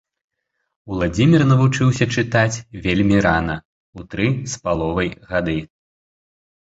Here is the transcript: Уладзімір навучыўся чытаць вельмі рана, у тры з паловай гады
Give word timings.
Уладзімір 0.93 1.41
навучыўся 1.51 2.07
чытаць 2.17 2.61
вельмі 2.85 3.17
рана, 3.29 3.55
у 4.01 4.09
тры 4.11 4.27
з 4.55 4.67
паловай 4.67 5.09
гады 5.35 5.57